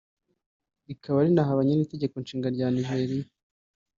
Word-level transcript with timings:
rikaba 0.87 1.25
rinahabanye 1.25 1.73
n’itegeko 1.75 2.15
nshinga 2.23 2.47
rya 2.55 2.67
Nijeriya 2.73 3.27